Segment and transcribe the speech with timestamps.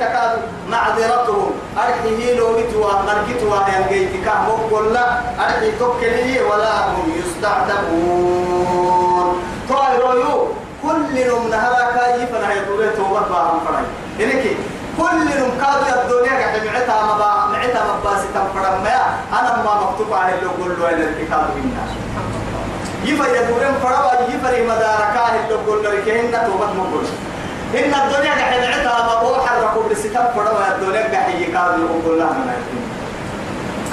[0.00, 0.32] تكاد
[0.70, 1.50] معذرتهم.
[1.78, 5.04] أرحيه لو جتوا مركتوا ينجيت كهم كلا
[5.44, 8.46] أرحي توكلي ولا هم يستعتبون
[9.68, 10.36] طائر يو
[10.82, 13.86] كل يوم نهلا كيف نهي طولة توبة باهم فرعي.
[14.20, 14.44] إنك
[14.98, 18.86] كل يوم كادوا الدنيا قاعد معتها مبا معتها مباسي تنفرم.
[19.38, 21.84] أنا ما مكتوب عليه لو كل إلى الكتاب منا
[23.04, 27.06] يفا يدورن فروا يفري مداركاه لو كل له كهنا توبة مقول.
[27.74, 32.52] إن الدنيا قاعد معتها مبا حركوا بالستة فروا الدنيا قاعد يكادوا يقول لها من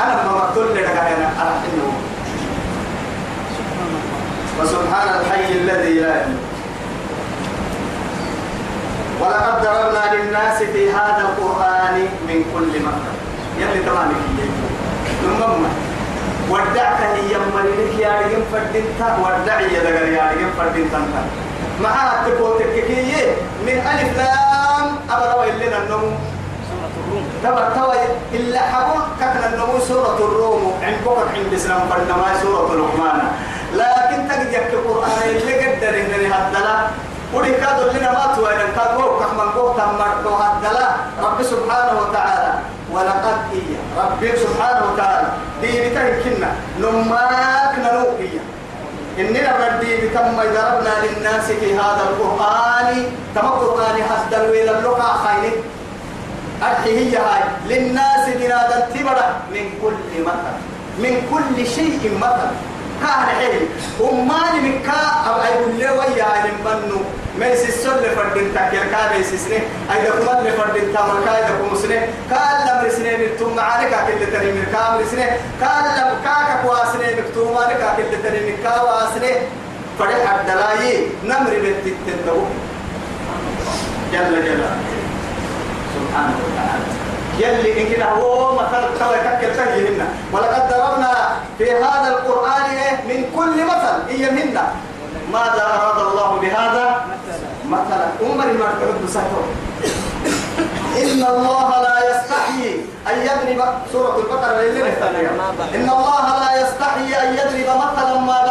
[0.04, 1.30] أنا ما مكتوب لك أنا
[1.68, 1.94] إنه.
[4.62, 6.40] وسبحان الحي الذي لا يموت.
[9.21, 13.07] ولقد ضربنا للناس في هذا القرآن من كل مثل
[13.59, 14.12] يلي تمام
[15.40, 15.63] ثم
[16.52, 20.99] ودعك هي مريك يا رجل فردنتا ودعي يا دغر يا رجل فردنتا
[21.84, 23.47] مع تكوتككية من
[23.80, 24.86] ألف لام.
[25.09, 26.12] أبرا إلنا النمو
[27.44, 27.94] تبا توا
[28.34, 30.74] إلا حبون كتنا النمو سورة الروم.
[30.84, 33.20] عند بكر عند إسلام فرنما سورة لقمان.
[33.74, 36.76] لكن تجد القرآن اللي قدر إن هدلا.
[37.34, 40.87] ودي كادو لنا ما توا إن كادو كحمن قوة تمرتو هدلا.
[41.24, 42.54] رب سبحانه وتعالى.
[42.91, 45.27] ولقد إيا رب سبحانه وتعالى.
[45.62, 46.49] دي بتهكنا
[46.80, 48.07] نماك نروقيا
[49.78, 55.64] ردي بكم ضربنا للناس في هذا القرآن؟ كما القرآن هدل ويلا اللقاء خيرك
[56.64, 57.42] أرحي هي هاي.
[57.70, 60.55] للناس بنادا تبرا من كل مثل
[61.00, 62.50] من كل شيء مثل
[63.02, 63.68] كان حيل.
[64.02, 67.02] أماني من كا أو أي بلي ويا أي منو
[67.40, 72.86] ما يسسل لفردين تاكير كا بيسسني أي دكما لفردين تامر كا دكما سنة كان لم
[72.86, 75.25] رسني بتوم معارك أكيد تاني من كام رسني
[75.62, 79.31] كان لم كاك كواسني بتوم معارك أكيد تاني من كا واسني
[80.00, 82.40] فرح الدلاي نمر بتتندو
[84.13, 84.78] جل جلاله.
[85.95, 86.88] سبحانه وتعالى.
[87.40, 91.13] يلي إن كده هو مثل توا يتكل تهيهن ولقد ضربنا
[91.57, 93.96] في هذا القرآن إيه؟ من كل مثل.
[94.31, 94.66] منا
[95.34, 97.06] ماذا أراد الله بهذا؟
[97.69, 98.07] مثلا.
[98.22, 99.41] عمر ما تقول بساتو
[100.97, 104.84] إن الله لا يستحيي أن يضرب سورة البقرة اللي
[105.75, 108.47] إن الله لا يستحيي أن يضرب مثلا ما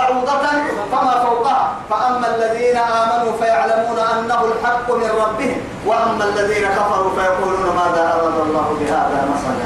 [1.90, 8.76] فأما الذين آمنوا فيعلمون أنه الحق من ربهم وأما الذين كفروا فيقولون ماذا أراد الله
[8.80, 9.56] بهذا مثلا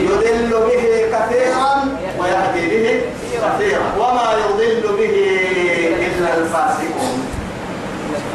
[0.00, 3.00] يضل به كثيرا ويهدي به
[3.32, 5.16] كثيرا وما يضل به
[6.06, 7.26] إلا الفاسقون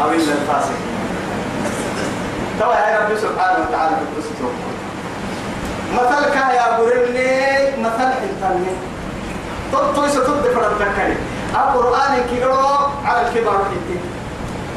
[0.01, 0.95] أو إلا الفاسقين
[2.59, 4.51] توا يا رب سبحانه وتعالى بقصته
[5.93, 8.71] مثل كا يا برني مثل حنتني
[9.71, 12.67] تطوي ستد فرد تكني القرآن كيرو
[13.05, 13.99] على الكبر حنتي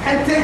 [0.06, 0.36] حنتي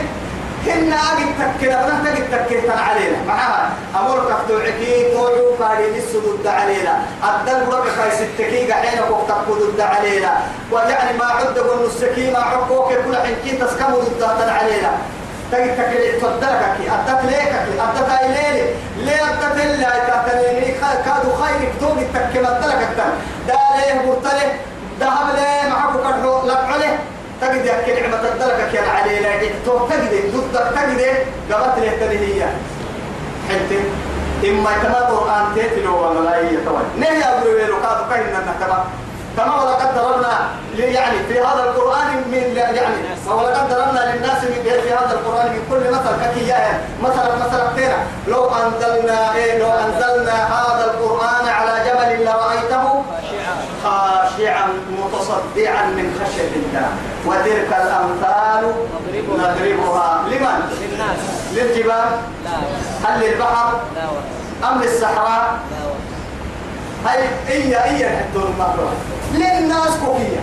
[0.66, 3.18] هن أجد تكنا بدنا تجد تكنا علينا.
[3.26, 3.70] معها
[4.00, 6.94] أمور كفتو عكي كوعو كاري السدود علينا.
[7.24, 10.32] الدل برك كاي ستكي قحين وقت تقود علينا.
[10.72, 14.90] ويعني ما عد السكي ما عقوك كل حنكي تسكموا ضد علينا.
[15.52, 18.64] تجي تكلي تدرك كي أدت ليك كي أدت إليلي
[18.98, 23.12] ليه أدت إلا تتليني كادو خيرك توقي تكلم أدلك التن
[23.48, 24.52] دا ليه مرتله
[25.00, 26.98] ذهب ليه معك كرهو لبعله
[27.40, 29.28] تجد يحكي نعمة أدلك كي علينا
[29.66, 31.02] تو تجد ضدك تجد
[31.52, 32.56] قبت ليه تلهية
[33.48, 33.80] حنتي
[34.50, 36.56] إما كما قرآن تيتلو ولا لا هي
[36.98, 38.78] نهي أبو ويلو كادو كهنا نتبع
[39.36, 42.96] كما ولقد ضربنا يعني في هذا القرآن من يعني
[43.26, 46.24] ولقد ضربنا للناس في هذا القرآن من كل مثل.
[46.24, 53.04] ككيايا مثلا مثلا كثيرا لو أنزلنا إيه؟ لو أنزلنا هذا القرآن على جبل لرأيته
[53.84, 54.68] خاشعا
[55.54, 56.88] متصدعا من خشية الله.
[57.26, 58.74] وتلك الأمثال
[59.38, 60.24] نضربها.
[60.28, 61.18] لمن؟ للناس
[61.52, 62.10] للجبال.
[62.44, 65.58] لا هل للبحر؟ لا أم للصحراء؟
[67.06, 68.92] هاي إيا إيا حدون المقرأ
[69.34, 70.40] للناس كوكية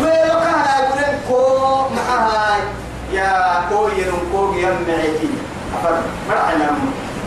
[0.00, 2.56] كان يقولون كو معها
[3.12, 5.30] يا كو ينم كو يمعيكي
[5.74, 5.98] أفر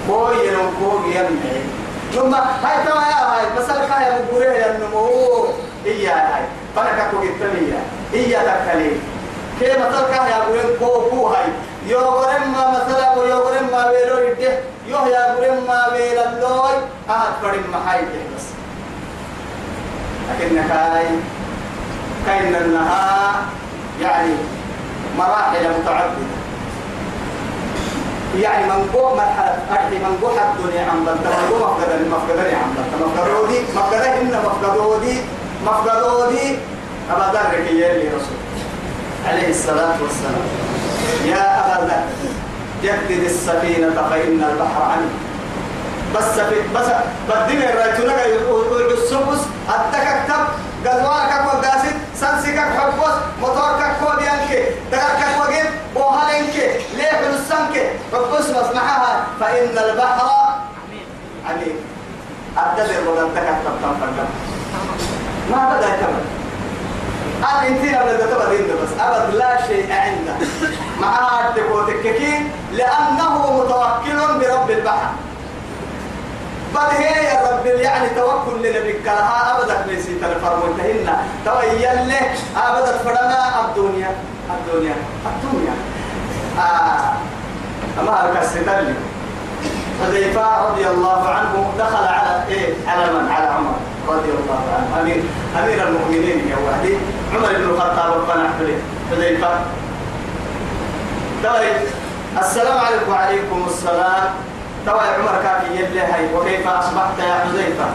[0.07, 1.69] كو ينم كو يمعيكي
[2.16, 5.46] ثم هاي تما يا هاي بس الكا يا مبوريه يا النمو
[5.86, 6.44] إيا هاي
[6.76, 7.80] فانا كو جتمية
[8.14, 8.92] إيا تكالي
[9.60, 11.46] كي مثل كا يا يقولون كو كو هاي
[11.88, 16.76] يوغرم ما مثلا ويوغرم ما ويلو يده يوه يا غرم ما ويل اللوي.
[17.10, 18.46] أهد فرم ما هاي بس.
[20.30, 21.06] لكن كاي
[22.25, 23.32] كاين انها
[24.02, 24.34] يعني
[25.18, 26.40] مراحل متعددة.
[28.40, 32.74] يعني من قوة مرحلة أرحي من قوة الدنيا عم بلتا من قوة مفقدة مفقدة عم
[32.78, 35.22] بلتا مفقدودي مفقدة إن مفقدودي
[35.66, 36.58] مفقدودي
[37.12, 38.40] أبا ذرك يلي رسول.
[39.28, 40.48] عليه الصلاة والسلام.
[41.26, 42.04] يا أبا ذر
[42.84, 45.16] جدد السفينة فإن البحر عميق
[46.16, 46.86] بس في بس
[47.30, 48.12] بدين الرجل
[48.94, 49.40] السبس
[49.70, 50.44] أتك كتب
[50.86, 56.56] قدوانك كو قاسد سنسك حبوس موتورك كو ديانك دقرك وجد بوهالنك
[56.98, 60.30] ليه حلسنك حبوس مصنعها فإن البحر
[61.50, 61.76] عميق
[62.58, 64.28] أدل ولا تكتب تنفق
[65.51, 66.25] ما بدأ كمان
[67.40, 68.46] أنا أنتي لما تتبع
[68.84, 68.90] بس.
[69.00, 70.34] أبد لا شيء عنده
[71.01, 75.10] معها التكوتككين لأنه متوكل برب البحر.
[76.75, 79.06] بل هي يا رب يعني توكل لنبيك.
[79.06, 84.16] لها أبدا بيسي تلفرم انتهينا تويل له أبدا فرما الدنيا.
[84.50, 84.96] الدنيا.
[85.25, 85.74] الدنيا.
[86.60, 87.13] آه.
[87.98, 88.94] هلك الستر
[90.01, 93.75] حذيفة رضي الله عنه دخل على إيه؟ على من؟ على عمر
[94.07, 95.01] رضي الله عنه.
[95.01, 95.24] أمير
[95.63, 96.98] أمير المؤمنين يا وحدي
[97.36, 98.50] عمر بن الخطاب ربنا
[99.12, 99.50] حذيفة.
[101.44, 101.78] طيب
[102.40, 104.24] السلام عليكم وعليكم السلام.
[104.86, 106.36] توا يا عمر كافي يلي هاي.
[106.36, 107.86] وكيف أصبحت يا حذيفة؟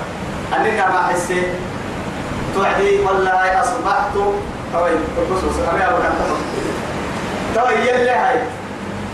[0.56, 1.48] أننا ما حسيت
[2.54, 4.14] توعدي والله أصبحت؟
[4.72, 4.88] توا
[5.30, 6.08] بخصوص أنا أبغى
[7.54, 8.38] توا يلي هاي.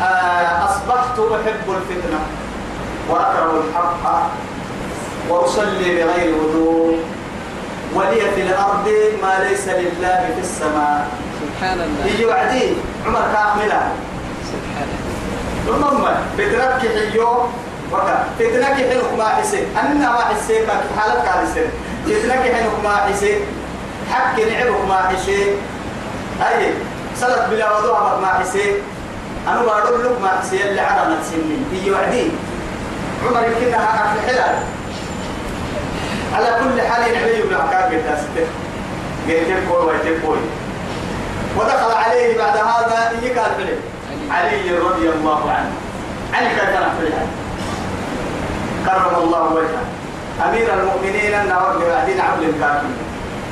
[0.02, 2.20] آه، أصبحت أحب الفتنة.
[3.10, 4.30] وأكره الحق
[5.28, 6.98] وأصلي بغير وضوء
[7.94, 8.86] ولي في الأرض
[9.22, 11.08] ما ليس لله في السماء.
[11.40, 12.06] سبحان الله.
[12.06, 12.62] يجي وعدي
[13.06, 13.82] عمر كاملة.
[14.50, 14.88] سبحان
[15.66, 16.04] ثم
[16.38, 17.30] فتنك حيو.
[17.92, 21.70] وكا فتنك حلق ما حسين أنا ما حسين ما حالك كالسين
[22.06, 23.38] فتنك حلق ما حسين
[24.10, 25.58] حق نعبك ما حسين
[26.38, 26.70] أي
[27.20, 28.74] صلت بلا وضوء ما حسين
[29.48, 32.30] أنا بقول لك ما حسين اللي عدم تسمي يجي وعدي
[33.26, 34.56] عمر يمكنها أكل حلال.
[36.34, 38.46] على كل حال نعبي بن عكاك التاسته
[39.28, 40.38] قلت وجه كوي
[41.56, 43.76] ودخل عليه بعد هذا يجي قال فيه
[44.34, 45.72] علي رضي الله عنه.
[46.34, 47.12] علي كان في
[48.86, 49.84] كرم الله وجهه.
[50.48, 52.86] أمير المؤمنين وجه بعدين عبد الكافي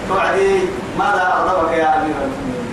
[0.09, 0.61] توعدي
[0.99, 2.69] ماذا أغضبك يا أمير المؤمنين؟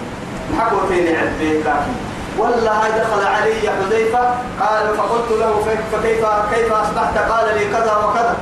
[0.60, 1.92] حكوتين عبد كافي
[2.38, 4.20] والله هاي دخل علي حذيفة
[4.60, 8.36] قال فقلت له فكيف كيف أصبحت؟ قال لي كذا وكذا.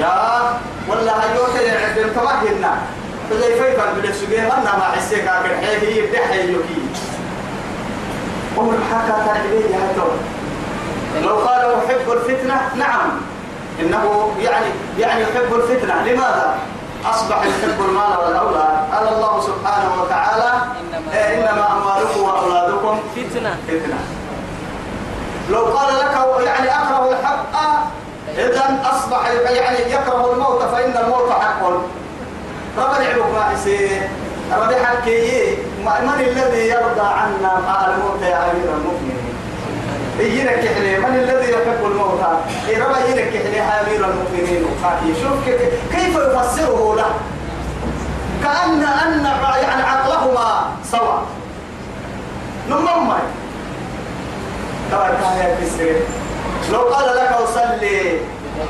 [0.00, 0.42] يا
[0.88, 2.78] والله هاي يوتي عبد الكواهنا
[3.30, 6.82] حذيفة كان بالسجين أنا ما حسيك أكل حيه يبدأ حيوكي
[8.58, 10.08] عمر حكى تعبيد هاتو
[11.22, 13.10] لو قال أحب الفتنة نعم.
[13.80, 14.66] إنه يعني
[14.98, 15.94] يعني يحب الفتنة.
[16.04, 16.58] لماذا؟
[17.10, 18.74] أصبح يحب المال والأولاد.
[18.94, 23.56] قال الله سبحانه وتعالى إنما- إيه إنما أموالكم وأولادكم فتنة.
[23.68, 23.98] فتنة.
[25.50, 26.14] لو قال لك
[26.46, 27.54] يعني أكره الحق
[28.38, 31.62] إذا أصبح يعني يكره الموت فإن الموت حق.
[32.78, 33.52] رب يعلمك ما
[34.52, 37.52] رب حكي من الذي يرضى عنا
[37.94, 39.13] الموت يا أمير المؤمنين؟
[40.18, 42.20] يجينك كحلي من الذي يحب الموت؟
[42.68, 44.64] إيه رب يجينك كحلي يا أمير المؤمنين.
[44.64, 45.60] وخاتي شوف كيف
[45.92, 47.10] كيف يفسره له؟
[48.42, 49.24] كأن أن
[49.62, 51.18] يعني عقلهما سوا
[52.70, 53.12] نمم
[54.90, 55.92] تبارك يا كسر
[56.72, 58.18] لو قال لك أصلي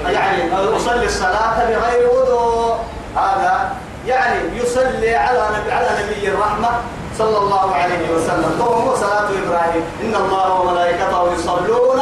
[0.06, 2.76] يعني أصلي الصلاة بغير وضوء
[3.16, 3.72] هذا
[4.06, 6.68] يعني يصلي على نبي على نبي الرحمة.
[7.18, 8.60] صلى الله عليه وسلم.
[8.60, 9.84] وهو صلاة إبراهيم.
[10.02, 12.00] إن الله وملائكته يصلون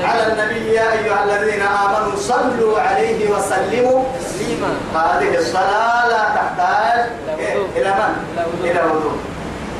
[0.00, 4.04] على النبي يا أيها الذين آمنوا صلوا عليه وسلموا.
[4.20, 7.00] تسليما هذه الصلاة لا تحتاج؟
[7.76, 8.12] إلى من؟
[8.64, 9.18] إلى وضوء.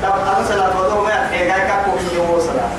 [0.03, 2.71] طبعا صلاة وضوء ما يحتاج كاكو صلاة؟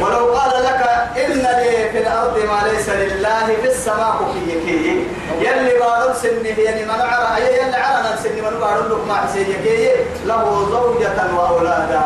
[0.00, 0.82] ولو قال لك
[1.16, 4.34] إن لي في الأرض ما ليس لله في السماء
[4.66, 5.06] كي
[5.40, 9.90] يلي بارد سني يعني من عرى يلي عرى سني من بارد لك مع سيكي
[10.28, 12.04] له زوجة وأولادا.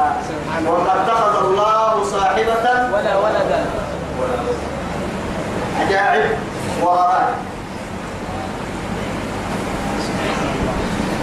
[0.67, 3.61] وما اتخذ الله صاحبة ولا ولدا.
[5.81, 6.31] عجائب
[6.83, 7.35] وغرائب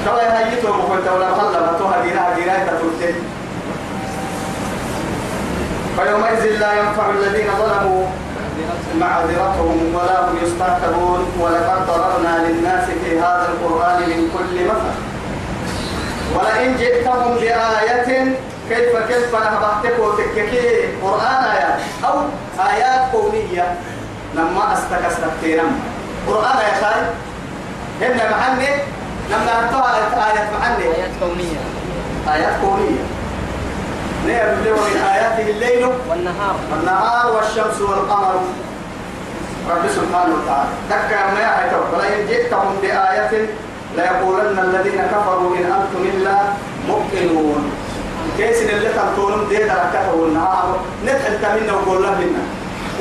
[0.06, 3.16] كما يهيتهم وكنت ولا خلما تهدينا هدينا تترتين
[5.98, 8.06] فيومئذ لا ينفع الذين ظلموا.
[9.00, 15.07] معذرتهم ولا هم يستعتبون ولقد ضربنا للناس في هذا القرآن من كل مثل.
[16.36, 18.36] ولئن جئتهم بآية
[18.70, 22.20] كيف كيف نهبحتك وتككي قرآن آيات؟ أو
[22.70, 23.76] آيات كونية
[24.36, 25.64] لما أستكستكتينا
[26.28, 27.02] قرآن يا خاي
[28.02, 28.70] هنا محني
[29.30, 29.94] لما أنتهى
[30.26, 31.60] آيات محني آيات كونية
[32.34, 33.04] آيات كونية
[34.28, 36.56] نعم من آياته الليل والنهار.
[36.80, 38.36] النهار والشمس والقمر.
[39.70, 40.70] رب سبحانه وتعالى.
[40.90, 43.48] ذكر ما يحيطه ولئن جئتهم بآية
[43.98, 46.36] ليقولن الذين كفروا إن أنتم إلا
[46.90, 47.72] مبطلون
[48.38, 52.44] كيس اللي تنطونم دي دركته والنهار نتحل تمنا وقول له منا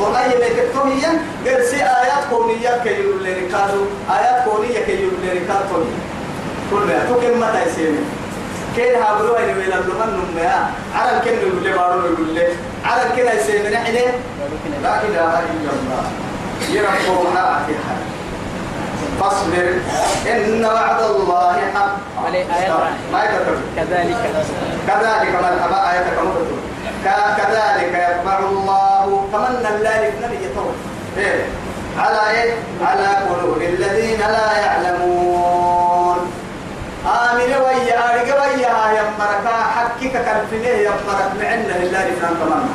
[0.00, 1.10] والله اللي تكتوهيا
[1.46, 3.82] قرسي آيات كونية كي ركازو.
[4.10, 5.84] آيات كونية كي يقول لي ركازو
[6.70, 7.98] كلها تكلم متى يسيني
[8.76, 10.70] كين هابلو هاي نبيل اللمن نمنا.
[10.94, 12.48] على الكن يقول بارو يقول لي.
[12.84, 13.94] على الكن يسيني نحن
[14.82, 16.04] لا إله إلا الله.
[16.70, 17.66] يرفعوا معك
[19.20, 19.66] فاصبر
[20.32, 21.96] إن وعد الله حق.
[22.26, 22.70] آيات
[23.12, 23.20] ما
[23.76, 24.16] كذلك.
[24.86, 25.50] كذلك آية كما
[26.16, 26.46] تقول
[27.36, 30.75] كذلك يطبع الله تمنى الله النبي يطول
[31.18, 31.44] إيه؟
[31.98, 32.54] على إيه؟
[32.86, 36.18] على قلوب الذين لا يعلمون.
[37.06, 42.70] آمن ويا أرجع ويا يا مركا حكيك كالفنيه يا مرك معنا لله لفلان تمنى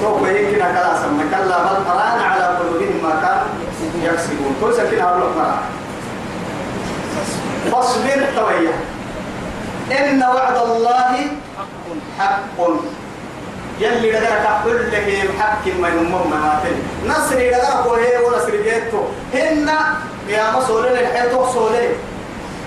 [0.00, 3.57] تو يمكن كلا سمى كلا بل على قلوبهم ما كانوا
[4.02, 5.48] يكسبون كل سكين هقول لك
[7.72, 8.72] فاصبر تويا
[10.00, 11.16] إن وعد الله
[12.18, 12.68] حق.
[13.80, 19.00] يلي لدرك كل لك حق ما يمم ما تل نصري لدرك وهي ونصر جيتو
[19.34, 19.70] هن
[20.28, 21.90] يا مسؤولين الحياة تحصولين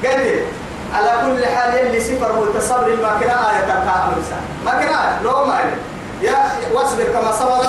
[0.04, 0.44] قلت
[0.96, 4.22] على كل حال يلي سفر والتصبر ما كنا آية كامل
[4.66, 5.60] ما كنا لو ما
[6.22, 6.38] يا
[6.74, 7.66] واصبر كما صبر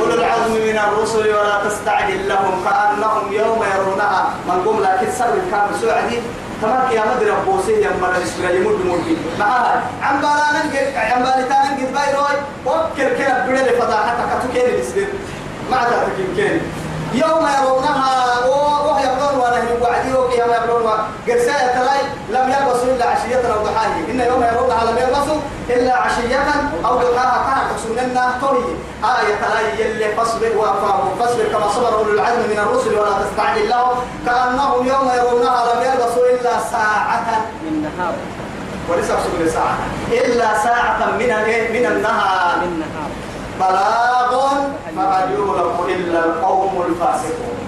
[0.00, 4.34] أولو العزم من الرسل ولا تستعجل لهم كأنهم يوم يرونها.
[4.48, 6.18] من قوم لكن سر الكامل سعدي
[6.62, 9.16] تمام يا مدري بوسي يا مرة اسمه يمد مدي.
[9.38, 10.60] معها عم بالانا
[10.96, 12.36] عم بالتانا نجد بايروي.
[12.66, 15.06] وكل كلا بدل فضاحتك تكين الاسبر
[15.70, 15.90] ما عاد
[16.34, 16.60] تكين
[17.18, 18.46] يوم يرونها
[18.86, 20.92] وهي يقولون وأنا هم وعدي وقيام يقولون
[21.28, 26.44] قرساية تلاي لم يلبسوا إلا عشية أو ضحاها إن يوم يرونها لم يلبسوا إلا عشية
[26.84, 31.18] أو ضحاها كان حسننا طري آية تلاي يلي فاصبر وأفاهم.
[31.18, 33.96] فاصبر كما صبر أولو العزم من الرسل ولا تستعجل لهم.
[34.26, 38.14] كأنهم يوم يرونها لم يلبسوا إلا ساعة من نهار
[38.88, 39.06] وليس
[39.54, 39.76] ساعة.
[40.12, 41.28] إلا ساعة من
[41.72, 42.56] من النهار.
[42.56, 43.05] من نهار
[43.60, 44.32] بلاغ
[44.96, 47.58] فهل يغلق إلا القوم الفاسقون.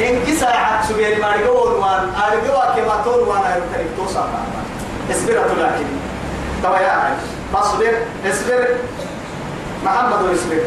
[0.00, 4.26] إن كساعة سبيل ما رجول وان أرجوا كما تقول وأنا يرتري توصل
[5.10, 5.88] اصبر لكن.
[6.62, 7.22] توا يا عايش.
[7.52, 7.92] فاصبر
[8.30, 8.66] اصبر
[9.84, 10.62] محمد اصبر.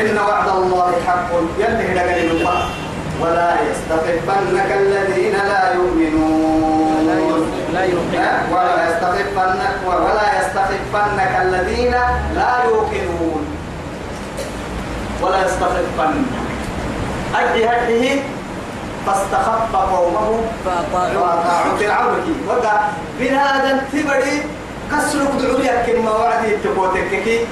[0.00, 1.30] إن وعد الله حق.
[1.58, 2.68] يلي الله
[3.20, 6.75] ولا يستخفنك الذين لا يؤمنون.
[8.52, 11.94] ولا يستخفنك ولا يستخفنك الذين
[12.34, 13.42] لا يوقنون.
[15.22, 16.26] ولا يستخفنك.
[17.34, 18.22] أدي هده
[19.06, 22.80] فاستخف قومه فأطاعوا وأطاعوا فرعون كي وقع
[23.20, 24.42] بنادم تبري
[24.92, 27.46] كسرك دعوية كما وعدي تقوتك كي.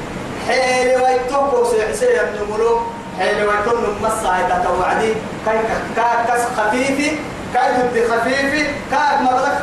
[0.49, 2.80] حيل ويتوكو سيحسي ابن ملوك
[3.18, 5.12] حيل ويتون مسا هيدا توعدي
[5.47, 5.59] كاي
[5.97, 7.11] كاكس خفيفي
[7.54, 9.54] كاي ضد خفيفي كاك مبلغ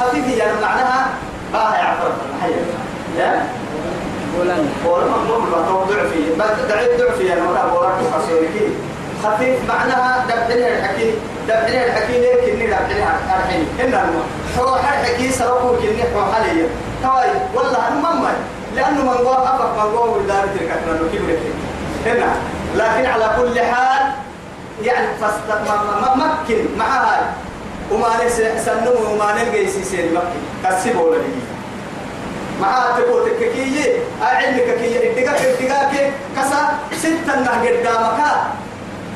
[0.00, 1.06] خفيفي يعني معناها
[1.52, 2.64] باها يعفر الحياة
[3.18, 3.46] يا؟
[4.36, 6.34] بولان بولا ما مو بالبطول ضعفي.
[6.38, 8.68] بس دعيت ضعفي يعني كان بولاك خسيركي
[9.24, 11.14] خفيف معناها دبحني الحكي
[11.48, 13.02] دبحني الحكي ليه كني دبحني
[13.38, 14.22] الحين المهم.
[14.56, 16.66] حو الحكي سرقوا كني حو حاليا.
[17.02, 18.24] توي والله المهم
[18.76, 21.38] لأنه من قوة أفق من قوة ولدار تلك أنه كبر
[22.06, 22.32] هنا
[22.76, 24.02] لكن على كل حال
[24.82, 27.20] يعني فست ما مكن مع هاي
[27.92, 28.28] وما
[28.66, 30.40] سنو وما نلقى يسيسين مكن.
[30.64, 31.42] كسبوا ولا بيجي
[32.60, 35.92] مع تقول تككية أعلمك كي الدقاق الدقاق
[36.36, 36.60] كسا
[36.98, 38.20] ستة نه قدامك.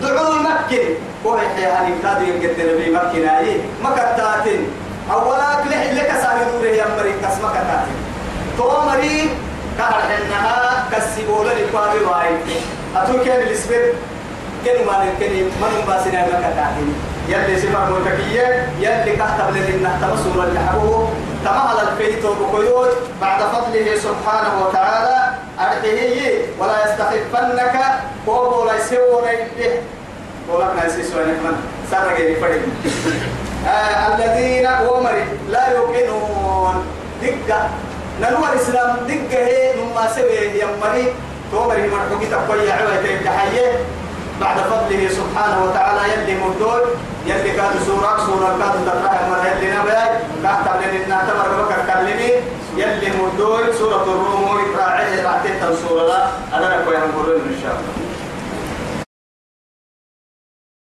[0.02, 0.84] دعو مكن
[1.24, 3.60] وهي حياني كادو يقدر بي مكن أي.
[3.84, 4.66] مكتاتين.
[5.12, 7.98] أولا كلح لك سامي دوره يا مريك كس مكتاتين.
[8.58, 9.30] تو مريك
[9.78, 10.84] كهر حنها.
[10.92, 12.36] كسبولا لقابي واي.
[12.96, 13.48] أتو كان
[14.64, 16.94] كانوا ما نكني من باسنا مكتاتين
[17.28, 21.08] يلي سفر متكية يلي كهتب لنا تمسور اللي حبوه
[21.44, 22.88] تمهل البيت وبقيود
[23.20, 27.74] بعد فضله سبحانه وتعالى أرحيه ولا يستخفنك.
[28.26, 29.72] وهو لا يسوى يده
[30.48, 31.56] ولكن يسوى نحن
[31.90, 32.60] سرق يفرق
[33.68, 36.86] آه الذين ومر لا يوقنون.
[37.22, 37.68] دقة.
[38.20, 41.14] ننوى الإسلام دقة هي مما سوى يمري
[41.52, 43.72] تومر مرحوكي تقوي عوة تحييه
[44.40, 46.82] بعد فضله سبحانه وتعالى يلي مدول
[47.26, 49.92] يلي كانوا سورة سورة كانوا تراها من يلي نبي
[50.42, 52.30] كاتب لنا نعتبر بكر كلمي
[52.76, 55.54] يلي مدول سورة الروم راعيه راعتين
[55.88, 56.26] سورة لا
[56.56, 56.94] أنا نقول
[57.34, 58.03] إن شاء الله.